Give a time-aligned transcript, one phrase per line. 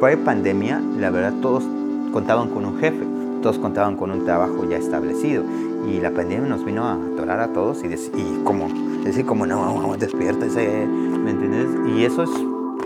[0.00, 1.64] pre-pandemia, la verdad, todos
[2.12, 3.06] contaban con un jefe,
[3.42, 5.44] todos contaban con un trabajo ya establecido.
[5.88, 8.68] Y la pandemia nos vino a atorar a todos y, decir, y como,
[9.04, 11.68] decir, como no, despiértese, ¿me entiendes?
[11.96, 12.30] Y eso es,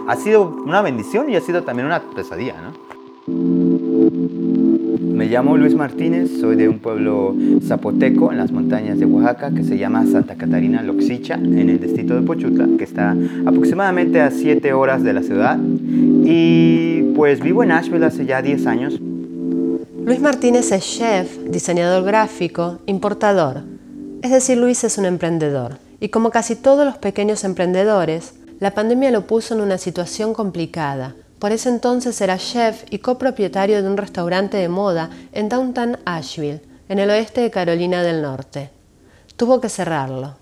[0.07, 4.62] ha sido una bendición y ha sido también una pesadilla, ¿no?
[5.23, 9.63] Me llamo Luis Martínez, soy de un pueblo zapoteco en las montañas de Oaxaca que
[9.63, 13.15] se llama Santa Catarina Loxicha, en el distrito de Pochutla, que está
[13.47, 15.61] aproximadamente a 7 horas de la ciudad.
[16.25, 19.01] Y pues vivo en Asheville hace ya 10 años.
[20.05, 23.63] Luis Martínez es chef, diseñador gráfico, importador.
[24.23, 25.77] Es decir, Luis es un emprendedor.
[26.01, 31.15] Y como casi todos los pequeños emprendedores, la pandemia lo puso en una situación complicada
[31.43, 36.63] por ese entonces era chef y copropietario de un restaurante de moda en Downtown Asheville,
[36.89, 38.71] en el oeste de Carolina del Norte.
[39.35, 40.37] Tuvo que cerrarlo.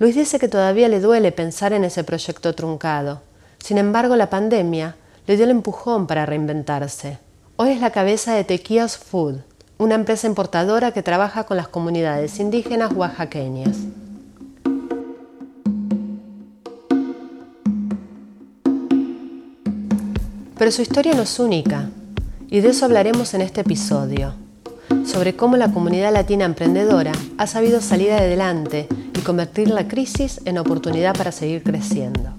[0.00, 3.22] Luis dice que todavía le duele pensar en ese proyecto truncado.
[3.60, 4.96] Sin embargo, la pandemia
[5.28, 7.18] le dio el empujón para reinventarse.
[7.54, 9.36] Hoy es la cabeza de Tequías Food,
[9.78, 13.76] una empresa importadora que trabaja con las comunidades indígenas oaxaqueñas.
[20.56, 21.90] Pero su historia no es única,
[22.48, 24.34] y de eso hablaremos en este episodio,
[25.04, 30.58] sobre cómo la comunidad latina emprendedora ha sabido salir adelante y convertir la crisis en
[30.58, 32.34] oportunidad para seguir creciendo.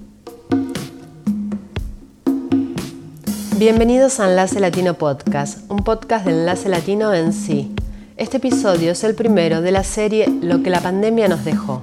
[3.58, 7.74] Bienvenidos a Enlace Latino Podcast, un podcast de Enlace Latino en sí.
[8.16, 11.82] Este episodio es el primero de la serie Lo que la pandemia nos dejó.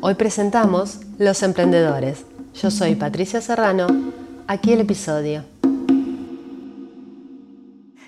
[0.00, 2.24] Hoy presentamos Los Emprendedores.
[2.54, 4.21] Yo soy Patricia Serrano
[4.52, 5.46] Aquí el episodio.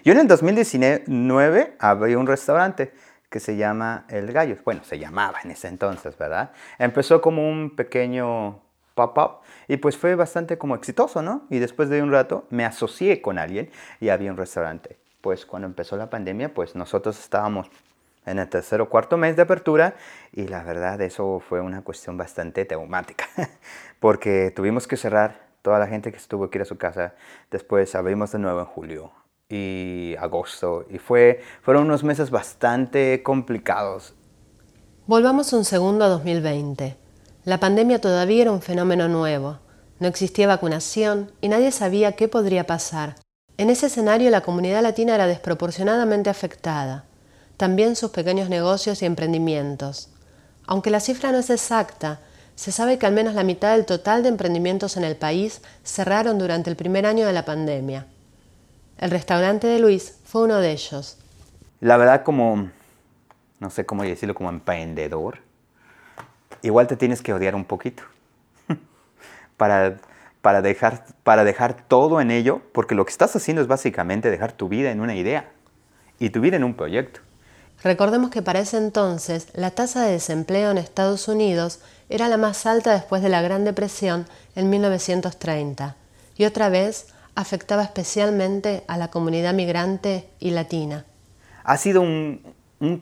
[0.05, 2.93] Yo en el 2019 abrí un restaurante
[3.31, 4.59] que se llama El Gallo.
[4.63, 6.53] Bueno, se llamaba en ese entonces, ¿verdad?
[6.79, 8.61] Empezó como un pequeño
[8.95, 11.47] pop-up y pues fue bastante como exitoso, ¿no?
[11.49, 14.99] Y después de un rato me asocié con alguien y había un restaurante.
[15.23, 17.71] Pues cuando empezó la pandemia, pues nosotros estábamos
[18.27, 19.95] en el tercer o cuarto mes de apertura
[20.31, 23.29] y la verdad eso fue una cuestión bastante traumática
[23.99, 27.15] porque tuvimos que cerrar toda la gente que estuvo aquí a su casa.
[27.51, 29.13] Después abrimos de nuevo en julio
[29.49, 34.13] y agosto y fue, fueron unos meses bastante complicados.
[35.07, 36.99] Volvamos un segundo a 2020.
[37.47, 39.59] La pandemia todavía era un fenómeno nuevo.
[40.01, 43.15] No existía vacunación y nadie sabía qué podría pasar.
[43.57, 47.07] En ese escenario la comunidad latina era desproporcionadamente afectada.
[47.57, 50.11] También sus pequeños negocios y emprendimientos.
[50.67, 52.21] Aunque la cifra no es exacta,
[52.55, 56.39] se sabe que al menos la mitad del total de emprendimientos en el país cerraron
[56.39, 58.07] durante el primer año de la pandemia.
[58.99, 61.19] El restaurante de Luis fue uno de ellos.
[61.81, 62.71] La verdad como,
[63.59, 65.39] no sé cómo decirlo, como emprendedor,
[66.63, 68.05] igual te tienes que odiar un poquito
[69.57, 69.97] para,
[70.41, 74.53] para, dejar, para dejar todo en ello, porque lo que estás haciendo es básicamente dejar
[74.53, 75.51] tu vida en una idea
[76.21, 77.21] y tu vida en un proyecto.
[77.85, 82.65] Recordemos que para ese entonces la tasa de desempleo en Estados Unidos era la más
[82.65, 85.95] alta después de la Gran Depresión en 1930
[86.39, 91.05] y otra vez afectaba especialmente a la comunidad migrante y latina.
[91.63, 92.55] Ha sido un,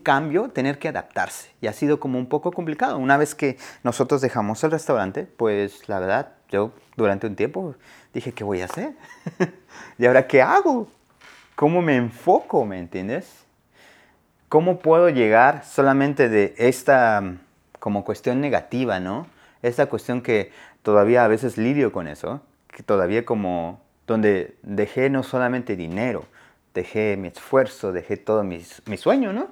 [0.03, 2.99] cambio tener que adaptarse y ha sido como un poco complicado.
[2.99, 7.77] Una vez que nosotros dejamos el restaurante, pues la verdad, yo durante un tiempo
[8.15, 8.95] dije, ¿qué voy a hacer?
[9.99, 10.89] ¿Y ahora qué hago?
[11.55, 12.65] ¿Cómo me enfoco?
[12.65, 13.43] ¿Me entiendes?
[14.53, 17.37] ¿Cómo puedo llegar solamente de esta
[17.79, 19.27] como cuestión negativa, ¿no?
[19.63, 20.53] Esa cuestión que
[20.83, 26.27] todavía a veces lidio con eso, que todavía como donde dejé no solamente dinero,
[26.75, 29.49] dejé mi esfuerzo, dejé todo mi, mi sueño, ¿no?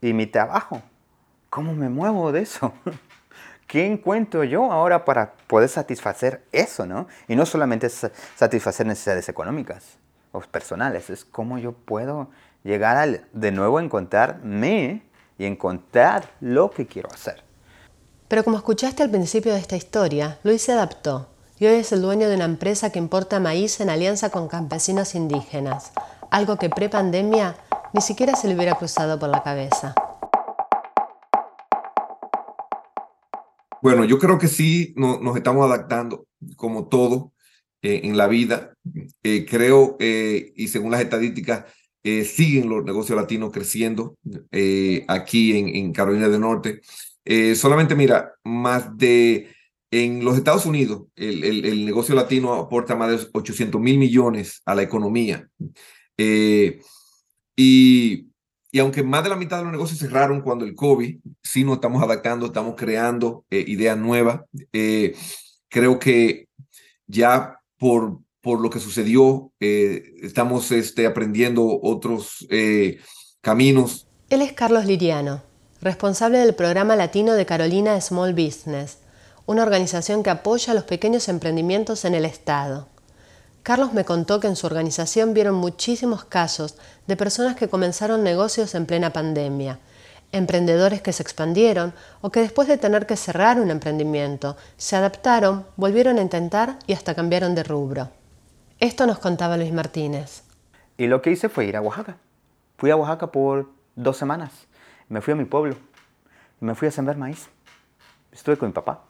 [0.00, 0.80] Y mi trabajo.
[1.50, 2.72] ¿Cómo me muevo de eso?
[3.66, 7.06] ¿Qué encuentro yo ahora para poder satisfacer eso, ¿no?
[7.28, 9.98] Y no solamente satisfacer necesidades económicas
[10.32, 12.30] o personales, es cómo yo puedo
[12.64, 15.02] llegar a de nuevo a encontrarme
[15.38, 17.42] y encontrar lo que quiero hacer.
[18.28, 21.28] Pero como escuchaste al principio de esta historia, Luis se adaptó
[21.58, 25.14] y hoy es el dueño de una empresa que importa maíz en alianza con campesinos
[25.14, 25.92] indígenas,
[26.30, 27.56] algo que pre-pandemia
[27.92, 29.94] ni siquiera se le hubiera cruzado por la cabeza.
[33.82, 36.26] Bueno, yo creo que sí nos estamos adaptando,
[36.56, 37.32] como todo
[37.82, 38.74] eh, en la vida.
[39.24, 41.64] Eh, creo, eh, y según las estadísticas,
[42.04, 44.16] siguen los negocios latinos creciendo
[45.08, 46.80] aquí en, Carolina del Norte.
[47.24, 49.54] Eh, solamente mira, más de,
[49.90, 54.74] en los Estados Unidos, el, el, negocio latino aporta más de 800 mil millones a
[54.74, 55.48] la economía.
[56.18, 56.80] Eh,
[57.56, 58.26] y,
[58.72, 61.74] y, aunque más de la mitad de los negocios cerraron cuando el COVID, sí nos
[61.74, 64.40] estamos adaptando, estamos creando eh, ideas nuevas.
[65.68, 66.48] creo que
[67.06, 72.98] ya por, por lo que sucedió, eh, estamos este, aprendiendo otros eh,
[73.40, 74.06] caminos.
[74.30, 75.42] Él es Carlos Liriano,
[75.80, 78.98] responsable del programa latino de Carolina Small Business,
[79.46, 82.88] una organización que apoya a los pequeños emprendimientos en el Estado.
[83.62, 86.74] Carlos me contó que en su organización vieron muchísimos casos
[87.06, 89.78] de personas que comenzaron negocios en plena pandemia,
[90.32, 95.64] emprendedores que se expandieron o que después de tener que cerrar un emprendimiento, se adaptaron,
[95.76, 98.21] volvieron a intentar y hasta cambiaron de rubro.
[98.82, 100.42] Esto nos contaba Luis Martínez.
[100.98, 102.16] Y lo que hice fue ir a Oaxaca.
[102.78, 104.66] Fui a Oaxaca por dos semanas.
[105.08, 105.76] Me fui a mi pueblo.
[106.58, 107.48] Me fui a sembrar maíz.
[108.32, 109.04] Estuve con mi papá.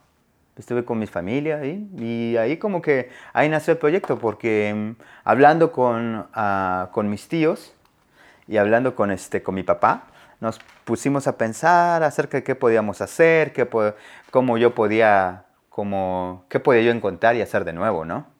[0.58, 1.64] Estuve con mi familia.
[1.64, 4.18] Y ahí como que ahí nació el proyecto.
[4.18, 7.72] Porque mm, hablando con, ah, con mis tíos
[8.46, 10.08] y hablando con, este, con mi papá,
[10.40, 13.66] nos pusimos a pensar acerca de qué podíamos hacer, qué,
[14.30, 18.31] cómo yo podía, cómo, qué podía yo encontrar y hacer de nuevo, ¿no?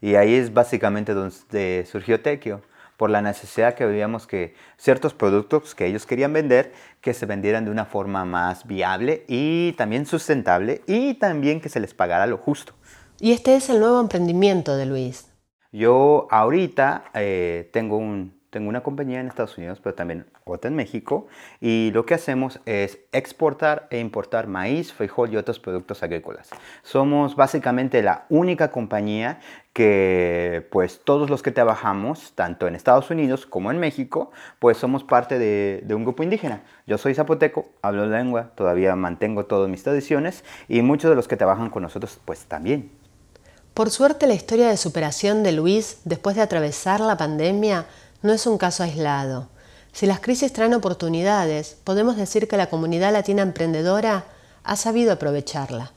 [0.00, 2.62] Y ahí es básicamente donde surgió Tequio,
[2.96, 7.64] por la necesidad que veíamos que ciertos productos que ellos querían vender, que se vendieran
[7.64, 12.36] de una forma más viable y también sustentable y también que se les pagara lo
[12.36, 12.74] justo.
[13.18, 15.30] Y este es el nuevo emprendimiento de Luis.
[15.72, 20.76] Yo ahorita eh, tengo un, tengo una compañía en Estados Unidos, pero también otra en
[20.76, 21.28] México,
[21.60, 26.50] y lo que hacemos es exportar e importar maíz, frijol y otros productos agrícolas.
[26.82, 29.40] Somos básicamente la única compañía
[29.72, 35.04] que, pues, todos los que trabajamos, tanto en Estados Unidos como en México, pues somos
[35.04, 36.62] parte de, de un grupo indígena.
[36.88, 41.36] Yo soy zapoteco, hablo lengua, todavía mantengo todas mis tradiciones, y muchos de los que
[41.36, 42.90] trabajan con nosotros, pues también.
[43.74, 47.86] Por suerte, la historia de superación de Luis después de atravesar la pandemia
[48.22, 49.50] no es un caso aislado.
[49.92, 54.26] Si las crisis traen oportunidades, podemos decir que la comunidad latina emprendedora
[54.62, 55.92] ha sabido aprovecharla.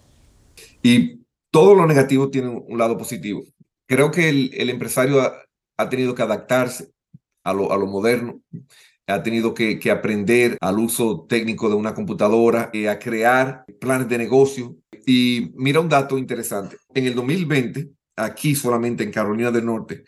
[0.82, 1.22] Y
[1.52, 3.44] todo lo negativo tiene un lado positivo.
[3.88, 5.22] Creo que el, empresario
[5.78, 6.90] ha, tenido que adaptarse
[7.44, 8.42] a lo, moderno,
[9.06, 14.18] ha tenido que, aprender al uso técnico de una computadora, y a crear planes de
[14.18, 14.76] negocio.
[15.06, 16.78] Y mira un dato interesante.
[16.94, 20.06] En el 2020, aquí solamente en Carolina del Norte,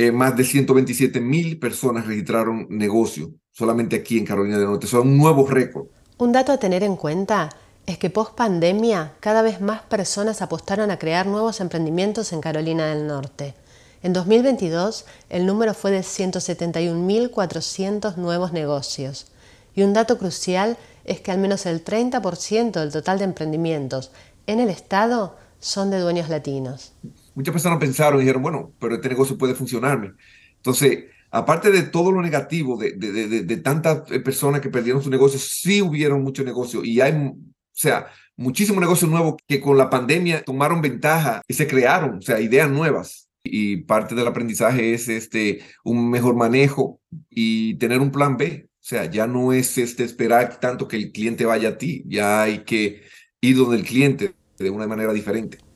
[0.00, 4.86] eh, más de 127 mil personas registraron negocio solamente aquí en Carolina del Norte.
[4.86, 5.88] Eso es un nuevo récord.
[6.18, 7.48] Un dato a tener en cuenta
[7.84, 12.86] es que post pandemia cada vez más personas apostaron a crear nuevos emprendimientos en Carolina
[12.86, 13.56] del Norte.
[14.04, 19.32] En 2022 el número fue de 171.400 nuevos negocios.
[19.74, 24.12] Y un dato crucial es que al menos el 30% del total de emprendimientos
[24.46, 26.92] en el estado son de dueños latinos
[27.38, 30.14] muchas personas pensaron y dijeron, bueno, pero este negocio puede funcionarme.
[30.56, 35.08] Entonces, aparte de todo lo negativo, de, de, de, tantas eh, personas que perdieron su
[35.08, 37.36] negocio, sí hubieron muchos negocios y hay, o
[37.72, 42.40] sea, muchísimos negocios nuevos que con la pandemia tomaron ventaja y se crearon, o sea,
[42.40, 43.28] ideas nuevas.
[43.44, 47.00] Y parte del aprendizaje es este, un mejor manejo
[47.30, 48.66] y tener un plan B.
[48.68, 52.42] O sea, ya no es este, esperar tanto que el cliente vaya a ti, ya
[52.42, 53.02] hay que
[53.40, 55.67] ir donde el cliente de una manera diferente.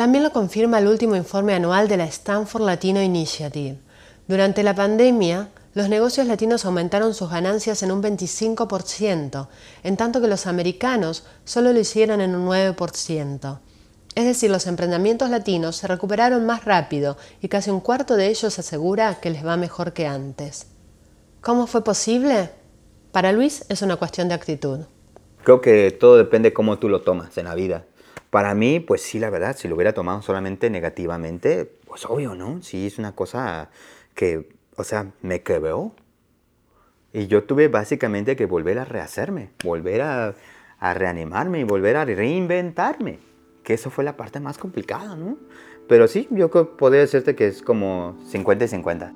[0.00, 3.76] También lo confirma el último informe anual de la Stanford Latino Initiative.
[4.28, 9.48] Durante la pandemia, los negocios latinos aumentaron sus ganancias en un 25%,
[9.82, 13.58] en tanto que los americanos solo lo hicieron en un 9%.
[14.14, 18.58] Es decir, los emprendimientos latinos se recuperaron más rápido y casi un cuarto de ellos
[18.58, 20.66] asegura que les va mejor que antes.
[21.42, 22.48] ¿Cómo fue posible?
[23.12, 24.78] Para Luis es una cuestión de actitud.
[25.44, 27.84] Creo que todo depende cómo tú lo tomas en la vida.
[28.30, 32.62] Para mí, pues sí, la verdad, si lo hubiera tomado solamente negativamente, pues obvio, ¿no?
[32.62, 33.70] Sí, es una cosa
[34.14, 35.92] que, o sea, me quebró.
[37.12, 40.36] Y yo tuve básicamente que volver a rehacerme, volver a,
[40.78, 43.18] a reanimarme y volver a reinventarme.
[43.64, 45.36] Que eso fue la parte más complicada, ¿no?
[45.88, 49.12] Pero sí, yo podría decirte que es como 50 y 50.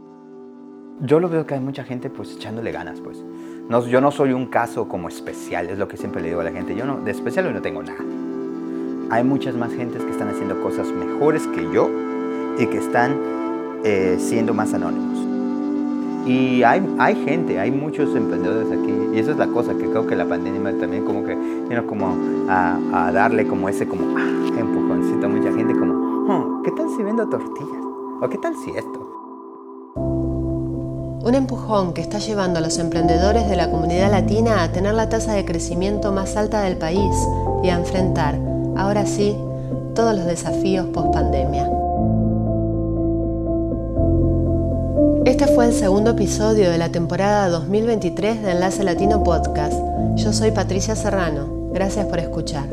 [1.03, 3.19] Yo lo veo que hay mucha gente pues echándole ganas, pues.
[3.69, 6.45] No, yo no soy un caso como especial, es lo que siempre le digo a
[6.45, 6.75] la gente.
[6.75, 8.24] Yo no, de especial no tengo nada
[9.15, 11.89] hay muchas más gentes que están haciendo cosas mejores que yo
[12.59, 13.17] y que están
[13.85, 15.21] eh, siendo más anónimos.
[16.27, 16.83] Y hay,
[17.25, 20.77] gente, hay muchos emprendedores aquí, y esa es la cosa que creo que la pandemia
[20.81, 22.17] también como que vino como
[22.49, 25.95] a, darle como ese como ah, empujoncito a mucha gente como,
[26.33, 27.85] oh, ¿qué tal si vendo tortillas?
[28.21, 29.11] ¿O qué tal si esto?
[31.25, 35.09] Un empujón que está llevando a los emprendedores de la comunidad latina a tener la
[35.09, 37.15] tasa de crecimiento más alta del país
[37.63, 39.37] y a enfrentar ahora sí,
[39.95, 41.71] todos los desafíos post pandemia.
[45.25, 49.75] Este fue el segundo episodio de la temporada 2023 de Enlace Latino Podcast.
[50.17, 51.71] Yo soy Patricia Serrano.
[51.73, 52.67] Gracias por escuchar.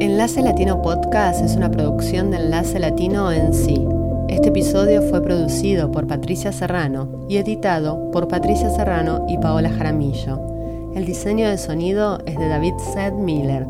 [0.00, 3.86] Enlace Latino Podcast es una producción de Enlace Latino en sí.
[4.28, 10.53] Este episodio fue producido por Patricia Serrano y editado por Patricia Serrano y Paola Jaramillo.
[10.94, 13.66] El diseño de sonido es de David Seth Miller.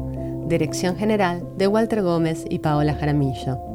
[0.47, 3.74] Dirección general de Walter Gómez y Paola Jaramillo.